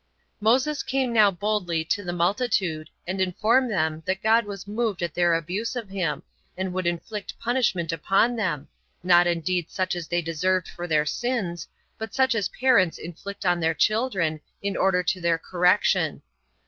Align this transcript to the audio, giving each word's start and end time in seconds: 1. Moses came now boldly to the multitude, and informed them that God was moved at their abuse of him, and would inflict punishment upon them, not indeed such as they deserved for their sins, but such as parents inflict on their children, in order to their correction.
1. 0.39 0.51
Moses 0.53 0.81
came 0.81 1.13
now 1.13 1.29
boldly 1.29 1.85
to 1.85 2.03
the 2.03 2.11
multitude, 2.11 2.89
and 3.05 3.21
informed 3.21 3.69
them 3.69 4.01
that 4.07 4.23
God 4.23 4.45
was 4.47 4.67
moved 4.67 5.03
at 5.03 5.13
their 5.13 5.35
abuse 5.35 5.75
of 5.75 5.89
him, 5.91 6.23
and 6.57 6.73
would 6.73 6.87
inflict 6.87 7.37
punishment 7.39 7.91
upon 7.91 8.35
them, 8.35 8.67
not 9.03 9.27
indeed 9.27 9.69
such 9.69 9.95
as 9.95 10.07
they 10.07 10.23
deserved 10.23 10.67
for 10.67 10.87
their 10.87 11.05
sins, 11.05 11.67
but 11.99 12.15
such 12.15 12.33
as 12.33 12.49
parents 12.49 12.97
inflict 12.97 13.45
on 13.45 13.59
their 13.59 13.75
children, 13.75 14.41
in 14.63 14.75
order 14.75 15.03
to 15.03 15.21
their 15.21 15.37
correction. 15.37 16.23